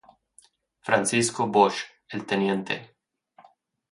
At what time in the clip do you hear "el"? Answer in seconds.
2.09-2.25